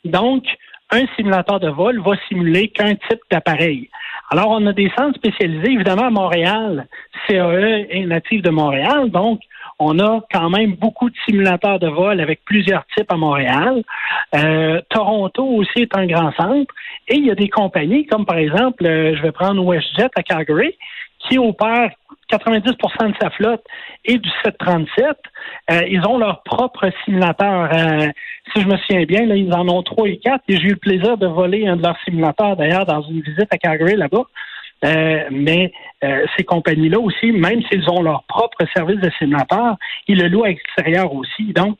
Donc, 0.05 0.43
un 0.91 1.05
simulateur 1.15 1.59
de 1.59 1.69
vol 1.69 2.01
va 2.01 2.13
simuler 2.27 2.67
qu'un 2.67 2.95
type 2.95 3.21
d'appareil. 3.29 3.89
Alors, 4.29 4.49
on 4.49 4.65
a 4.65 4.73
des 4.73 4.89
centres 4.97 5.17
spécialisés, 5.17 5.71
évidemment, 5.71 6.07
à 6.07 6.09
Montréal. 6.09 6.87
CAE 7.27 7.85
est 7.89 8.05
natif 8.05 8.41
de 8.41 8.49
Montréal, 8.49 9.09
donc 9.09 9.41
on 9.83 9.97
a 9.97 10.21
quand 10.31 10.49
même 10.51 10.75
beaucoup 10.75 11.09
de 11.09 11.15
simulateurs 11.25 11.79
de 11.79 11.87
vol 11.87 12.21
avec 12.21 12.45
plusieurs 12.45 12.85
types 12.95 13.11
à 13.11 13.17
Montréal. 13.17 13.83
Euh, 14.35 14.79
Toronto 14.89 15.43
aussi 15.43 15.79
est 15.79 15.97
un 15.97 16.05
grand 16.05 16.31
centre. 16.33 16.71
Et 17.07 17.15
il 17.15 17.25
y 17.25 17.31
a 17.31 17.35
des 17.35 17.49
compagnies 17.49 18.05
comme 18.05 18.25
par 18.25 18.37
exemple, 18.37 18.85
euh, 18.85 19.15
je 19.17 19.21
vais 19.23 19.31
prendre 19.31 19.65
WestJet 19.65 20.11
à 20.15 20.21
Calgary, 20.21 20.77
qui 21.27 21.39
opère 21.39 21.89
90% 22.31 23.09
de 23.09 23.15
sa 23.19 23.31
flotte 23.31 23.63
et 24.05 24.19
du 24.19 24.29
737. 24.45 25.17
Euh, 25.71 25.81
ils 25.89 26.07
ont 26.07 26.19
leur 26.19 26.43
propre 26.43 26.89
simulateur. 27.03 27.69
si 28.53 28.61
je 28.61 28.67
me 28.67 28.77
souviens 28.77 29.05
bien, 29.05 29.25
là, 29.25 29.35
ils 29.35 29.53
en 29.53 29.67
ont 29.67 29.81
trois 29.81 30.07
et 30.07 30.17
quatre. 30.17 30.43
Et 30.47 30.57
j'ai 30.57 30.67
eu 30.67 30.71
le 30.71 30.75
plaisir 30.75 31.17
de 31.17 31.25
voler 31.25 31.67
un 31.67 31.75
de 31.75 31.81
leurs 31.81 31.97
simulateurs, 32.05 32.55
d'ailleurs, 32.55 32.85
dans 32.85 33.01
une 33.01 33.21
visite 33.21 33.47
à 33.51 33.57
Calgary 33.57 33.95
là-bas. 33.95 34.25
Euh, 34.83 35.23
mais 35.31 35.71
euh, 36.03 36.25
ces 36.35 36.43
compagnies-là 36.43 36.99
aussi, 36.99 37.31
même 37.31 37.61
s'ils 37.69 37.87
ont 37.89 38.01
leur 38.01 38.23
propre 38.23 38.57
service 38.75 38.99
de 38.99 39.11
simulateur, 39.19 39.75
ils 40.07 40.17
le 40.17 40.27
louent 40.27 40.43
à 40.43 40.49
l'extérieur 40.49 41.13
aussi. 41.13 41.53
Donc, 41.53 41.77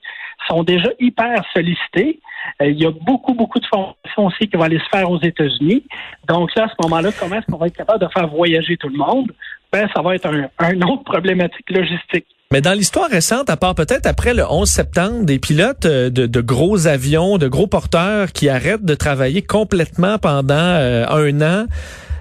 sont 0.49 0.63
déjà 0.63 0.89
hyper 0.99 1.43
sollicités. 1.53 2.19
Euh, 2.61 2.67
il 2.67 2.79
y 2.79 2.85
a 2.85 2.91
beaucoup, 2.91 3.33
beaucoup 3.33 3.59
de 3.59 3.65
formations 3.65 4.25
aussi 4.25 4.47
qui 4.47 4.57
vont 4.57 4.63
aller 4.63 4.79
se 4.79 4.89
faire 4.91 5.09
aux 5.09 5.21
États-Unis. 5.21 5.83
Donc 6.27 6.53
là, 6.55 6.65
à 6.65 6.67
ce 6.67 6.75
moment-là, 6.83 7.09
comment 7.17 7.35
est-ce 7.35 7.45
qu'on 7.45 7.57
va 7.57 7.67
être 7.67 7.77
capable 7.77 7.99
de 7.99 8.07
faire 8.11 8.27
voyager 8.27 8.77
tout 8.77 8.89
le 8.89 8.97
monde? 8.97 9.31
Ben, 9.71 9.87
ça 9.95 10.01
va 10.01 10.15
être 10.15 10.27
un, 10.59 10.81
autre 10.81 11.03
problématique 11.03 11.69
logistique. 11.69 12.25
Mais 12.51 12.59
dans 12.59 12.73
l'histoire 12.73 13.09
récente, 13.09 13.49
à 13.49 13.55
part 13.55 13.75
peut-être 13.75 14.05
après 14.05 14.33
le 14.33 14.43
11 14.43 14.67
septembre, 14.67 15.23
des 15.23 15.39
pilotes 15.39 15.85
euh, 15.85 16.09
de, 16.09 16.41
gros 16.41 16.87
avions, 16.87 17.37
de 17.37 17.47
gros 17.47 17.67
porteurs 17.67 18.33
qui 18.33 18.49
arrêtent 18.49 18.83
de 18.83 18.95
travailler 18.95 19.41
complètement 19.41 20.17
pendant 20.17 20.55
un 20.55 21.41
an, 21.41 21.65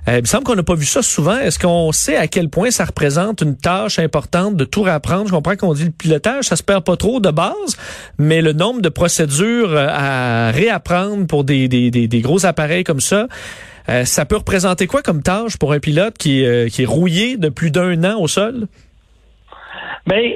euh, 0.09 0.17
il 0.19 0.21
me 0.23 0.27
semble 0.27 0.45
qu'on 0.45 0.55
n'a 0.55 0.63
pas 0.63 0.75
vu 0.75 0.87
ça 0.87 1.03
souvent. 1.03 1.37
Est-ce 1.37 1.59
qu'on 1.59 1.93
sait 1.93 2.17
à 2.17 2.27
quel 2.27 2.49
point 2.49 2.71
ça 2.71 2.85
représente 2.85 3.43
une 3.43 3.57
tâche 3.57 3.99
importante 3.99 4.57
de 4.57 4.65
tout 4.65 4.83
réapprendre? 4.83 5.27
Je 5.27 5.33
comprends 5.33 5.57
qu'on 5.57 5.75
dit 5.75 5.85
le 5.85 5.91
pilotage, 5.91 6.45
ça 6.45 6.57
se 6.57 6.63
perd 6.63 6.85
pas 6.85 6.97
trop 6.97 7.21
de 7.21 7.31
base, 7.31 7.77
mais 8.19 8.43
le 8.43 8.53
nombre 8.53 8.81
de 8.81 8.89
procédures 8.89 9.77
à 9.77 10.51
réapprendre 10.51 11.27
pour 11.27 11.45
des, 11.45 11.69
des, 11.69 11.91
des, 11.91 12.09
des 12.09 12.21
gros 12.21 12.47
appareils 12.47 12.85
comme 12.85 13.01
ça, 13.01 13.27
ça 14.05 14.25
peut 14.25 14.37
représenter 14.37 14.87
quoi 14.87 15.03
comme 15.03 15.21
tâche 15.21 15.57
pour 15.57 15.73
un 15.73 15.81
pilote 15.81 16.17
qui, 16.17 16.45
qui 16.71 16.83
est 16.83 16.87
rouillé 16.87 17.37
de 17.37 17.49
plus 17.49 17.73
d'un 17.73 18.05
an 18.05 18.21
au 18.21 18.29
sol? 18.29 18.69
Ben, 20.07 20.33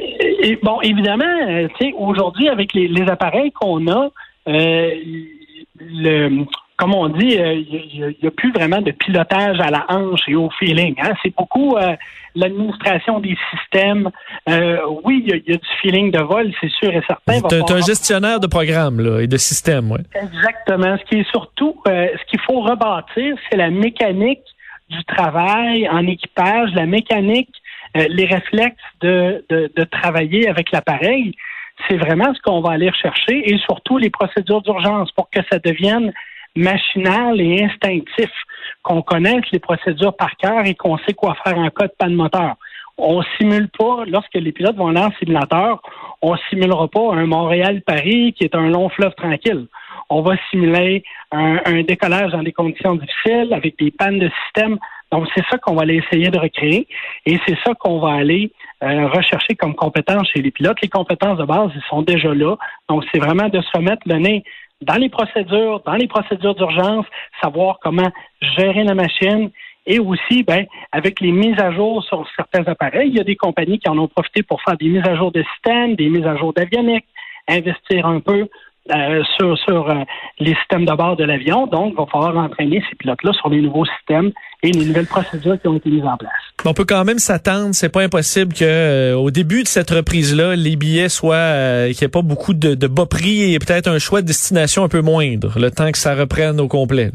bon, 0.63 0.81
évidemment, 0.83 1.25
euh, 1.49 1.69
aujourd'hui, 1.99 2.49
avec 2.49 2.75
les, 2.75 3.09
appareils 3.09 3.51
qu'on 3.53 3.89
a, 3.89 4.11
euh, 4.49 4.91
le, 5.81 6.45
comme 6.77 6.95
on 6.95 7.09
dit, 7.09 7.39
euh, 7.39 7.55
il 7.55 8.17
n'y 8.21 8.29
a, 8.29 8.31
plus 8.31 8.53
vraiment 8.53 8.81
de 8.81 8.91
pilotage 8.91 9.61
à 9.61 9.71
la 9.71 9.87
hanche 9.89 10.23
et 10.27 10.35
au 10.35 10.51
feeling. 10.59 10.95
Hein? 11.01 11.13
C'est 11.23 11.35
beaucoup 11.37 11.77
l'administration 12.35 13.21
des 13.21 13.37
systèmes. 13.51 14.11
oui, 15.05 15.25
il 15.27 15.43
y, 15.47 15.53
a 15.53 15.57
du 15.57 15.69
feeling 15.81 16.11
de 16.11 16.21
vol, 16.21 16.53
c'est 16.61 16.71
sûr 16.71 16.91
et 16.91 17.03
certain. 17.07 17.41
Tu 17.49 17.73
un 17.73 17.81
gestionnaire 17.81 18.41
de 18.41 18.49
programme 18.49 19.01
là, 19.01 19.21
et 19.21 19.27
de 19.27 19.37
système, 19.37 19.93
oui. 19.93 20.01
Exactement. 20.15 20.97
Ce 20.99 21.05
qui 21.05 21.21
est 21.21 21.31
surtout, 21.31 21.81
ce 21.87 22.25
qu'il 22.29 22.41
faut 22.41 22.61
rebâtir, 22.61 23.37
c'est 23.49 23.57
la 23.57 23.71
mécanique 23.71 24.43
du 24.91 25.05
travail 25.05 25.89
en 25.89 26.07
équipage, 26.07 26.71
la 26.75 26.87
mécanique 26.87 27.51
euh, 27.97 28.07
les 28.09 28.25
réflexes 28.25 28.83
de, 29.03 29.45
de, 29.49 29.85
travailler 29.85 30.49
avec 30.49 30.73
l'appareil, 30.73 31.33
c'est 31.87 31.97
vraiment 31.97 32.35
ce 32.35 32.41
qu'on 32.43 32.61
va 32.61 32.73
aller 32.73 32.91
rechercher 32.91 33.53
et 33.53 33.57
surtout 33.59 33.99
les 33.99 34.11
procédures 34.11 34.63
d'urgence 34.63 35.13
pour 35.13 35.31
que 35.31 35.39
ça 35.49 35.61
devienne 35.61 36.13
machinal 36.57 37.41
et 37.41 37.65
instinctif, 37.65 38.31
qu'on 38.83 39.03
connaisse 39.03 39.45
les 39.53 39.59
procédures 39.59 40.17
par 40.17 40.37
cœur 40.37 40.65
et 40.67 40.75
qu'on 40.75 40.99
sait 40.99 41.15
quoi 41.15 41.37
faire 41.45 41.59
en 41.59 41.71
cas 41.71 41.87
de 41.87 41.95
panne 41.99 42.15
moteur. 42.15 42.55
On 42.97 43.23
simule 43.39 43.69
pas, 43.77 44.05
lorsque 44.07 44.35
les 44.35 44.53
pilotes 44.53 44.77
vont 44.77 44.89
aller 44.89 45.01
en 45.01 45.11
simulateur, 45.19 45.83
on 46.23 46.37
simulera 46.49 46.87
pas 46.89 47.15
un 47.15 47.27
Montréal-Paris 47.27 48.35
qui 48.35 48.45
est 48.45 48.55
un 48.55 48.69
long 48.69 48.89
fleuve 48.89 49.15
tranquille. 49.17 49.67
On 50.11 50.23
va 50.23 50.37
simuler 50.51 51.03
un, 51.33 51.61
un, 51.65 51.83
décollage 51.83 52.31
dans 52.31 52.43
des 52.43 52.53
conditions 52.53 52.95
difficiles 52.95 53.53
avec 53.53 53.77
des 53.79 53.91
pannes 53.91 54.21
de 54.21 54.31
système 54.45 54.79
donc, 55.15 55.29
c'est 55.33 55.45
ça 55.49 55.59
qu'on 55.59 55.77
va 55.77 55.83
aller 55.83 56.03
essayer 56.05 56.29
de 56.31 56.39
recréer 56.41 56.89
et 57.25 57.39
c'est 57.47 57.57
ça 57.65 57.73
qu'on 57.79 58.01
va 58.01 58.15
aller 58.15 58.51
euh, 58.83 59.07
rechercher 59.07 59.55
comme 59.55 59.77
compétences 59.77 60.29
chez 60.35 60.43
les 60.43 60.51
pilotes. 60.51 60.81
Les 60.83 60.89
compétences 60.89 61.39
de 61.39 61.45
base, 61.45 61.71
elles 61.73 61.83
sont 61.89 62.03
déjà 62.03 62.35
là. 62.35 62.57
Donc, 62.89 63.05
c'est 63.13 63.21
vraiment 63.21 63.49
de 63.49 63.61
se 63.61 63.71
remettre 63.77 64.03
le 64.07 64.17
nez 64.17 64.45
dans 64.85 64.97
les 64.97 65.09
procédures, 65.09 65.81
dans 65.85 65.95
les 65.95 66.07
procédures 66.07 66.55
d'urgence, 66.55 67.07
savoir 67.43 67.79
comment 67.83 68.11
gérer 68.41 68.85
la 68.85 68.95
machine 68.95 69.51
et 69.87 69.99
aussi, 69.99 70.43
ben, 70.43 70.65
avec 70.93 71.21
les 71.21 71.33
mises 71.33 71.59
à 71.59 71.71
jour 71.73 72.03
sur 72.05 72.27
certains 72.37 72.65
appareils, 72.71 73.09
il 73.09 73.17
y 73.17 73.21
a 73.21 73.25
des 73.25 73.37
compagnies 73.37 73.79
qui 73.79 73.89
en 73.89 73.99
ont 73.99 74.09
profité 74.09 74.43
pour 74.43 74.63
faire 74.63 74.77
des 74.77 74.89
mises 74.89 75.07
à 75.07 75.15
jour 75.15 75.31
de 75.31 75.45
système, 75.55 75.95
des 75.95 76.09
mises 76.09 76.27
à 76.27 76.37
jour 76.37 76.53
d'avionique, 76.55 77.05
investir 77.49 78.07
un 78.07 78.21
peu 78.21 78.49
euh, 78.91 79.23
sur, 79.39 79.57
sur 79.61 79.89
euh, 79.89 80.05
les 80.41 80.55
systèmes 80.57 80.85
de 80.85 80.93
bord 80.93 81.17
de 81.17 81.25
l'avion. 81.25 81.67
Donc, 81.67 81.95
il 81.95 81.97
va 81.97 82.05
falloir 82.05 82.37
entraîner 82.37 82.85
ces 82.91 82.97
pilotes-là 82.97 83.33
sur 83.33 83.49
les 83.49 83.63
nouveaux 83.63 83.87
systèmes 83.87 84.31
et 84.63 84.73
les 84.73 84.85
nouvelles 84.85 85.07
procédures 85.07 85.59
qui 85.59 85.69
ont 85.69 85.77
été 85.77 85.89
mises 85.89 86.05
en 86.05 86.19
place. 86.19 86.31
On 86.67 86.75
peut 86.75 86.85
quand 86.85 87.03
même 87.03 87.19
s'attendre, 87.19 87.71
c'est 87.73 87.89
pas 87.89 88.03
impossible 88.03 88.53
que 88.53 88.65
euh, 88.65 89.17
au 89.17 89.31
début 89.31 89.63
de 89.63 89.69
cette 89.69 89.89
reprise-là, 89.89 90.55
les 90.55 90.77
billets 90.77 91.09
soient 91.09 91.87
qu'il 91.87 91.97
n'y 91.97 92.05
ait 92.05 92.09
pas 92.09 92.21
beaucoup 92.21 92.53
de, 92.53 92.75
de 92.75 92.87
bas 92.87 93.07
prix 93.07 93.55
et 93.55 93.59
peut-être 93.59 93.89
un 93.89 93.99
choix 93.99 94.21
de 94.21 94.27
destination 94.27 94.85
un 94.85 94.89
peu 94.89 95.01
moindre, 95.01 95.59
le 95.59 95.71
temps 95.71 95.91
que 95.91 95.97
ça 95.97 96.15
reprenne 96.15 96.61
au 96.61 96.69
complet. 96.69 97.11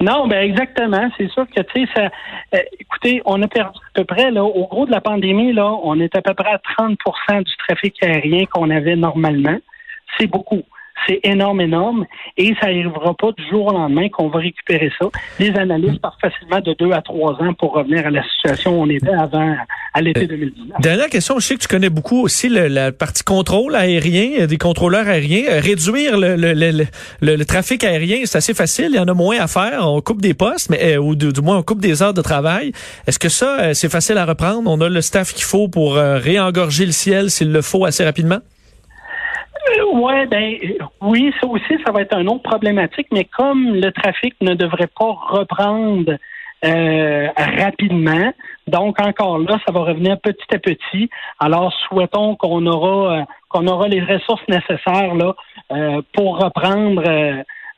Non, 0.00 0.26
ben 0.26 0.42
exactement. 0.42 1.08
C'est 1.16 1.30
sûr 1.30 1.46
que 1.46 1.62
tu 1.62 1.86
sais, 1.86 1.92
ça. 1.94 2.58
écoutez, 2.80 3.22
on 3.24 3.40
a 3.40 3.46
perdu 3.46 3.78
à 3.94 4.00
peu 4.00 4.04
près 4.04 4.32
là, 4.32 4.42
au 4.42 4.66
gros 4.66 4.84
de 4.84 4.90
la 4.90 5.00
pandémie 5.00 5.52
là, 5.52 5.72
on 5.84 6.00
est 6.00 6.16
à 6.16 6.22
peu 6.22 6.34
près 6.34 6.50
à 6.50 6.60
30% 6.82 7.44
du 7.44 7.52
trafic 7.68 7.94
aérien 8.02 8.46
qu'on 8.46 8.68
avait 8.70 8.96
normalement. 8.96 9.58
C'est 10.18 10.26
beaucoup. 10.26 10.62
C'est 11.06 11.20
énorme, 11.24 11.60
énorme. 11.60 12.06
Et 12.36 12.54
ça 12.60 12.66
n'arrivera 12.66 13.14
pas 13.14 13.32
du 13.32 13.48
jour 13.48 13.66
au 13.66 13.72
lendemain 13.72 14.08
qu'on 14.08 14.28
va 14.28 14.38
récupérer 14.38 14.90
ça. 15.00 15.06
Les 15.38 15.50
analystes 15.56 16.00
partent 16.00 16.20
facilement 16.20 16.60
de 16.60 16.74
deux 16.74 16.92
à 16.92 17.02
trois 17.02 17.32
ans 17.42 17.54
pour 17.54 17.72
revenir 17.72 18.06
à 18.06 18.10
la 18.10 18.22
situation 18.22 18.78
où 18.78 18.82
on 18.82 18.88
était 18.88 19.08
avant, 19.08 19.56
à 19.94 20.00
l'été 20.00 20.26
2019. 20.26 20.68
Euh, 20.70 20.80
dernière 20.80 21.08
question, 21.08 21.38
je 21.38 21.46
sais 21.46 21.54
que 21.56 21.60
tu 21.60 21.68
connais 21.68 21.90
beaucoup 21.90 22.20
aussi 22.22 22.48
la 22.48 22.92
partie 22.92 23.24
contrôle 23.24 23.74
aérien, 23.74 24.46
des 24.46 24.58
contrôleurs 24.58 25.08
aériens. 25.08 25.44
Euh, 25.50 25.60
réduire 25.60 26.18
le, 26.18 26.36
le, 26.36 26.86
le, 27.20 27.44
trafic 27.44 27.84
aérien, 27.84 28.20
c'est 28.24 28.38
assez 28.38 28.54
facile. 28.54 28.88
Il 28.90 28.96
y 28.96 29.00
en 29.00 29.08
a 29.08 29.14
moins 29.14 29.40
à 29.40 29.48
faire. 29.48 29.88
On 29.88 30.00
coupe 30.00 30.22
des 30.22 30.34
postes, 30.34 30.70
mais 30.70 30.96
euh, 30.96 31.00
ou 31.00 31.16
du, 31.16 31.28
moins 31.42 31.58
on 31.58 31.62
coupe 31.62 31.80
des 31.80 32.02
heures 32.02 32.14
de 32.14 32.22
travail. 32.22 32.72
Est-ce 33.06 33.18
que 33.18 33.28
ça, 33.28 33.74
c'est 33.74 33.90
facile 33.90 34.18
à 34.18 34.24
reprendre? 34.24 34.70
On 34.70 34.80
a 34.80 34.88
le 34.88 35.00
staff 35.00 35.32
qu'il 35.32 35.44
faut 35.44 35.68
pour 35.68 35.94
réengorger 35.94 36.86
le 36.86 36.92
ciel 36.92 37.30
s'il 37.30 37.50
le 37.52 37.62
faut 37.62 37.84
assez 37.84 38.04
rapidement? 38.04 38.38
Ouais, 39.94 40.26
ben 40.26 40.56
oui, 41.00 41.32
ça 41.40 41.46
aussi, 41.46 41.78
ça 41.84 41.92
va 41.92 42.02
être 42.02 42.16
un 42.16 42.26
autre 42.26 42.42
problématique, 42.42 43.06
mais 43.12 43.24
comme 43.24 43.74
le 43.74 43.90
trafic 43.90 44.34
ne 44.40 44.54
devrait 44.54 44.88
pas 44.98 45.12
reprendre 45.28 46.16
euh, 46.64 47.28
rapidement, 47.36 48.32
donc 48.68 49.00
encore 49.00 49.38
là, 49.38 49.58
ça 49.66 49.72
va 49.72 49.80
revenir 49.80 50.18
petit 50.20 50.54
à 50.54 50.58
petit. 50.58 51.10
Alors 51.40 51.72
souhaitons 51.88 52.36
qu'on 52.36 52.64
aura 52.66 53.18
euh, 53.18 53.22
qu'on 53.48 53.66
aura 53.66 53.88
les 53.88 54.00
ressources 54.00 54.46
nécessaires 54.48 55.14
là 55.14 55.34
euh, 55.72 56.02
pour 56.14 56.38
reprendre 56.38 57.02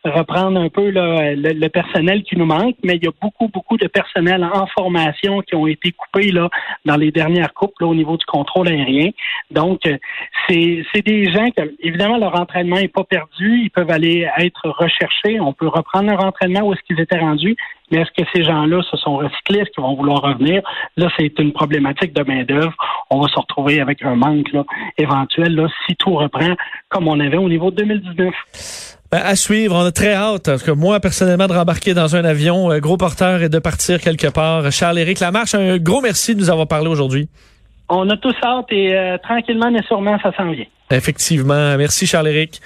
reprendre 0.04 0.60
un 0.60 0.68
peu 0.68 0.90
le, 0.90 1.68
personnel 1.68 2.22
qui 2.22 2.36
nous 2.36 2.44
manque, 2.44 2.76
mais 2.84 2.96
il 2.96 3.04
y 3.04 3.08
a 3.08 3.12
beaucoup, 3.20 3.48
beaucoup 3.48 3.76
de 3.76 3.86
personnel 3.86 4.44
en 4.44 4.66
formation 4.66 5.40
qui 5.40 5.54
ont 5.54 5.66
été 5.66 5.92
coupés 5.92 6.30
là, 6.30 6.48
dans 6.84 6.96
les 6.96 7.10
dernières 7.10 7.54
coupes 7.54 7.74
au 7.80 7.94
niveau 7.94 8.16
du 8.16 8.24
contrôle 8.26 8.68
aérien. 8.68 9.10
Donc, 9.50 9.86
euh, 9.86 9.96
c'est 10.48 11.02
des 11.04 11.32
gens 11.32 11.50
que, 11.50 11.74
évidemment, 11.80 12.18
leur 12.18 12.38
entraînement 12.38 12.76
n'est 12.76 12.88
pas 12.88 13.04
perdu. 13.04 13.62
Ils 13.62 13.70
peuvent 13.70 13.90
aller 13.90 14.28
être 14.38 14.68
recherchés. 14.68 15.40
On 15.40 15.52
peut 15.52 15.68
reprendre 15.68 16.10
leur 16.10 16.24
entraînement 16.24 16.60
où 16.60 16.72
est-ce 16.72 16.82
qu'ils 16.82 17.00
étaient 17.00 17.18
rendus. 17.18 17.56
Mais 17.90 18.00
est-ce 18.00 18.22
que 18.22 18.28
ces 18.34 18.44
gens-là 18.44 18.82
se 18.82 18.96
sont 18.96 19.16
recyclés? 19.16 19.60
Est-ce 19.60 19.70
qu'ils 19.70 19.82
vont 19.82 19.94
vouloir 19.94 20.22
revenir? 20.22 20.62
Là, 20.96 21.08
c'est 21.18 21.38
une 21.38 21.52
problématique 21.52 22.12
de 22.12 22.22
main-d'œuvre. 22.22 22.74
On 23.10 23.20
va 23.20 23.28
se 23.28 23.38
retrouver 23.38 23.80
avec 23.80 24.02
un 24.02 24.16
manque 24.16 24.52
là, 24.52 24.64
éventuel 24.98 25.54
là, 25.54 25.68
si 25.86 25.94
tout 25.96 26.14
reprend 26.14 26.54
comme 26.88 27.08
on 27.08 27.20
avait 27.20 27.36
au 27.36 27.48
niveau 27.48 27.70
de 27.70 27.76
2019. 27.76 28.34
Ben, 29.14 29.22
à 29.24 29.36
suivre, 29.36 29.76
on 29.76 29.84
a 29.84 29.92
très 29.92 30.12
hâte. 30.12 30.46
Parce 30.46 30.64
que 30.64 30.72
moi, 30.72 30.98
personnellement, 30.98 31.46
de 31.46 31.52
rembarquer 31.52 31.94
dans 31.94 32.16
un 32.16 32.24
avion, 32.24 32.72
euh, 32.72 32.80
gros 32.80 32.96
porteur 32.96 33.42
et 33.42 33.48
de 33.48 33.60
partir 33.60 34.00
quelque 34.00 34.26
part. 34.26 34.72
Charles-Éric 34.72 35.20
Lamarche, 35.20 35.54
un 35.54 35.78
gros 35.78 36.00
merci 36.00 36.34
de 36.34 36.40
nous 36.40 36.50
avoir 36.50 36.66
parlé 36.66 36.88
aujourd'hui. 36.88 37.28
On 37.88 38.10
a 38.10 38.16
tous 38.16 38.34
hâte 38.42 38.66
et 38.70 38.92
euh, 38.92 39.16
tranquillement 39.18 39.70
mais 39.70 39.82
sûrement, 39.84 40.18
ça 40.20 40.32
s'en 40.36 40.50
vient. 40.50 40.64
Effectivement. 40.90 41.76
Merci, 41.78 42.08
Charles-Éric. 42.08 42.60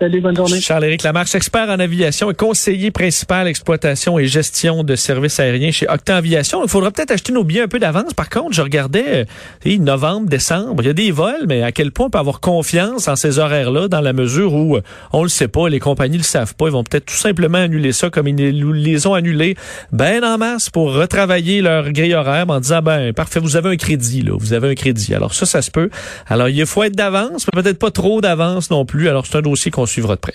Salut, 0.00 0.22
bonne 0.22 0.34
journée. 0.34 0.62
Charles-Éric 0.62 1.02
Lamarche, 1.02 1.34
expert 1.34 1.68
en 1.68 1.78
aviation 1.78 2.30
et 2.30 2.34
conseiller 2.34 2.90
principal 2.90 3.46
exploitation 3.46 4.18
et 4.18 4.26
gestion 4.26 4.82
de 4.82 4.96
services 4.96 5.38
aériens 5.38 5.72
chez 5.72 5.86
Octa 5.90 6.16
Aviation. 6.16 6.62
Il 6.62 6.70
faudra 6.70 6.90
peut-être 6.90 7.10
acheter 7.10 7.34
nos 7.34 7.44
billets 7.44 7.64
un 7.64 7.68
peu 7.68 7.78
d'avance. 7.78 8.14
Par 8.14 8.30
contre, 8.30 8.54
je 8.54 8.62
regardais 8.62 9.26
euh, 9.66 9.78
novembre, 9.78 10.26
décembre, 10.26 10.82
il 10.82 10.86
y 10.86 10.88
a 10.88 10.94
des 10.94 11.10
vols, 11.10 11.44
mais 11.46 11.62
à 11.62 11.70
quel 11.70 11.92
point 11.92 12.06
on 12.06 12.10
peut 12.10 12.16
avoir 12.16 12.40
confiance 12.40 13.08
en 13.08 13.16
ces 13.16 13.38
horaires-là 13.38 13.88
dans 13.88 14.00
la 14.00 14.14
mesure 14.14 14.54
où 14.54 14.76
euh, 14.76 14.80
on 15.12 15.22
le 15.22 15.28
sait 15.28 15.48
pas, 15.48 15.68
les 15.68 15.80
compagnies 15.80 16.16
le 16.16 16.22
savent 16.22 16.54
pas, 16.54 16.68
ils 16.68 16.72
vont 16.72 16.82
peut-être 16.82 17.04
tout 17.04 17.14
simplement 17.14 17.58
annuler 17.58 17.92
ça 17.92 18.08
comme 18.08 18.26
ils 18.26 18.36
les 18.36 19.06
ont 19.06 19.12
annulés 19.12 19.54
ben 19.92 20.24
en 20.24 20.38
masse 20.38 20.70
pour 20.70 20.94
retravailler 20.94 21.60
leur 21.60 21.92
grille 21.92 22.14
horaire 22.14 22.46
en 22.48 22.60
disant 22.60 22.80
ben 22.80 23.12
parfait, 23.12 23.38
vous 23.38 23.56
avez 23.56 23.68
un 23.68 23.76
crédit 23.76 24.22
là, 24.22 24.32
vous 24.38 24.54
avez 24.54 24.70
un 24.70 24.74
crédit. 24.74 25.14
Alors 25.14 25.34
ça, 25.34 25.44
ça 25.44 25.60
se 25.60 25.70
peut. 25.70 25.90
Alors 26.26 26.48
il 26.48 26.64
faut 26.64 26.84
être 26.84 26.96
d'avance, 26.96 27.46
mais 27.54 27.62
peut-être 27.62 27.78
pas 27.78 27.90
trop 27.90 28.22
d'avance 28.22 28.70
non 28.70 28.86
plus. 28.86 29.06
Alors 29.06 29.26
c'est 29.26 29.36
un 29.36 29.42
dossier 29.42 29.70
qu'on 29.70 29.89
suivra 29.90 30.14
de 30.14 30.20
près. 30.20 30.34